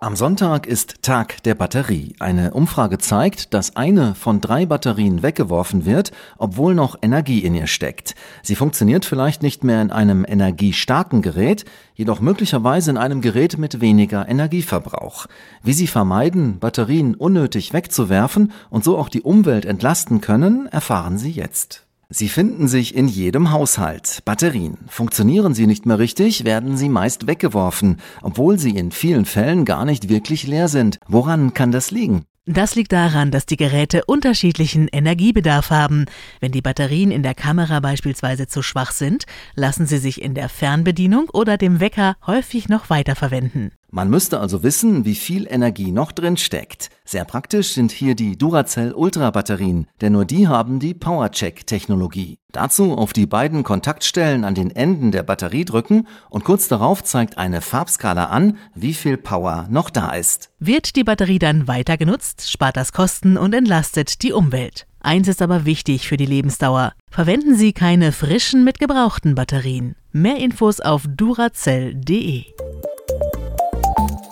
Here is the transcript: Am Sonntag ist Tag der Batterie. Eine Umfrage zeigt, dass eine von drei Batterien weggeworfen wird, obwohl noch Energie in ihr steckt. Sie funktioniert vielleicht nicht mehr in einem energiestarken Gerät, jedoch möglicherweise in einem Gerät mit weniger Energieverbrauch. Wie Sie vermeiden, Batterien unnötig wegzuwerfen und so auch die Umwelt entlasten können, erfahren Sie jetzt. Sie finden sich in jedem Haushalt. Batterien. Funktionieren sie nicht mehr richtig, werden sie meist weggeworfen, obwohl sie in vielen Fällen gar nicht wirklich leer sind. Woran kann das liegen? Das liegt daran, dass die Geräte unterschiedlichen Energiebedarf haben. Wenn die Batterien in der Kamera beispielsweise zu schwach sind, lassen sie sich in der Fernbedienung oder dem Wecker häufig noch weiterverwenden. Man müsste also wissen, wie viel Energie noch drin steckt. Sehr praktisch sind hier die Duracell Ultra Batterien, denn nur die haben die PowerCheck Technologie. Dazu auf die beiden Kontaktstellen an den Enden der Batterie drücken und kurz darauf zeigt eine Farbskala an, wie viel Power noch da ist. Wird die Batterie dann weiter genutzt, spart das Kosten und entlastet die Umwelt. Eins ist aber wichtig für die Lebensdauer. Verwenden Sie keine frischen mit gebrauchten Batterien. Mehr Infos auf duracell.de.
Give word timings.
Am 0.00 0.14
Sonntag 0.14 0.68
ist 0.68 1.02
Tag 1.02 1.42
der 1.42 1.56
Batterie. 1.56 2.14
Eine 2.20 2.52
Umfrage 2.52 2.98
zeigt, 2.98 3.52
dass 3.52 3.74
eine 3.74 4.14
von 4.14 4.40
drei 4.40 4.64
Batterien 4.64 5.24
weggeworfen 5.24 5.86
wird, 5.86 6.12
obwohl 6.36 6.76
noch 6.76 6.94
Energie 7.02 7.40
in 7.40 7.52
ihr 7.56 7.66
steckt. 7.66 8.14
Sie 8.44 8.54
funktioniert 8.54 9.04
vielleicht 9.04 9.42
nicht 9.42 9.64
mehr 9.64 9.82
in 9.82 9.90
einem 9.90 10.24
energiestarken 10.24 11.20
Gerät, 11.20 11.64
jedoch 11.96 12.20
möglicherweise 12.20 12.92
in 12.92 12.96
einem 12.96 13.20
Gerät 13.20 13.58
mit 13.58 13.80
weniger 13.80 14.28
Energieverbrauch. 14.28 15.26
Wie 15.64 15.72
Sie 15.72 15.88
vermeiden, 15.88 16.60
Batterien 16.60 17.16
unnötig 17.16 17.72
wegzuwerfen 17.72 18.52
und 18.70 18.84
so 18.84 18.96
auch 18.96 19.08
die 19.08 19.22
Umwelt 19.22 19.64
entlasten 19.64 20.20
können, 20.20 20.68
erfahren 20.68 21.18
Sie 21.18 21.32
jetzt. 21.32 21.87
Sie 22.10 22.30
finden 22.30 22.68
sich 22.68 22.94
in 22.94 23.06
jedem 23.06 23.50
Haushalt. 23.50 24.22
Batterien. 24.24 24.78
Funktionieren 24.88 25.52
sie 25.52 25.66
nicht 25.66 25.84
mehr 25.84 25.98
richtig, 25.98 26.46
werden 26.46 26.78
sie 26.78 26.88
meist 26.88 27.26
weggeworfen, 27.26 27.98
obwohl 28.22 28.58
sie 28.58 28.70
in 28.70 28.92
vielen 28.92 29.26
Fällen 29.26 29.66
gar 29.66 29.84
nicht 29.84 30.08
wirklich 30.08 30.46
leer 30.46 30.68
sind. 30.68 31.00
Woran 31.06 31.52
kann 31.52 31.70
das 31.70 31.90
liegen? 31.90 32.24
Das 32.46 32.74
liegt 32.76 32.92
daran, 32.92 33.30
dass 33.30 33.44
die 33.44 33.58
Geräte 33.58 34.06
unterschiedlichen 34.06 34.88
Energiebedarf 34.88 35.68
haben. 35.68 36.06
Wenn 36.40 36.50
die 36.50 36.62
Batterien 36.62 37.10
in 37.10 37.22
der 37.22 37.34
Kamera 37.34 37.80
beispielsweise 37.80 38.46
zu 38.46 38.62
schwach 38.62 38.92
sind, 38.92 39.26
lassen 39.54 39.84
sie 39.84 39.98
sich 39.98 40.22
in 40.22 40.32
der 40.32 40.48
Fernbedienung 40.48 41.28
oder 41.30 41.58
dem 41.58 41.78
Wecker 41.78 42.16
häufig 42.26 42.70
noch 42.70 42.88
weiterverwenden. 42.88 43.72
Man 43.90 44.10
müsste 44.10 44.38
also 44.38 44.62
wissen, 44.62 45.06
wie 45.06 45.14
viel 45.14 45.46
Energie 45.48 45.92
noch 45.92 46.12
drin 46.12 46.36
steckt. 46.36 46.90
Sehr 47.06 47.24
praktisch 47.24 47.72
sind 47.72 47.90
hier 47.90 48.14
die 48.14 48.36
Duracell 48.36 48.92
Ultra 48.92 49.30
Batterien, 49.30 49.86
denn 50.02 50.12
nur 50.12 50.26
die 50.26 50.46
haben 50.46 50.78
die 50.78 50.92
PowerCheck 50.92 51.66
Technologie. 51.66 52.38
Dazu 52.52 52.92
auf 52.92 53.14
die 53.14 53.26
beiden 53.26 53.62
Kontaktstellen 53.62 54.44
an 54.44 54.54
den 54.54 54.70
Enden 54.70 55.10
der 55.10 55.22
Batterie 55.22 55.64
drücken 55.64 56.06
und 56.28 56.44
kurz 56.44 56.68
darauf 56.68 57.02
zeigt 57.02 57.38
eine 57.38 57.62
Farbskala 57.62 58.26
an, 58.26 58.58
wie 58.74 58.92
viel 58.92 59.16
Power 59.16 59.66
noch 59.70 59.88
da 59.88 60.10
ist. 60.10 60.50
Wird 60.58 60.94
die 60.94 61.04
Batterie 61.04 61.38
dann 61.38 61.66
weiter 61.66 61.96
genutzt, 61.96 62.50
spart 62.50 62.76
das 62.76 62.92
Kosten 62.92 63.38
und 63.38 63.54
entlastet 63.54 64.22
die 64.22 64.32
Umwelt. 64.32 64.86
Eins 65.00 65.28
ist 65.28 65.40
aber 65.40 65.64
wichtig 65.64 66.08
für 66.08 66.18
die 66.18 66.26
Lebensdauer. 66.26 66.92
Verwenden 67.10 67.54
Sie 67.54 67.72
keine 67.72 68.12
frischen 68.12 68.64
mit 68.64 68.78
gebrauchten 68.78 69.34
Batterien. 69.34 69.94
Mehr 70.12 70.36
Infos 70.36 70.80
auf 70.80 71.04
duracell.de. 71.08 72.44